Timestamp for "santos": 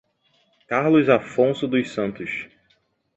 1.93-2.49